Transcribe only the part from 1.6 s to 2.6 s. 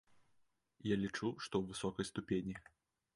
ў высокай ступені.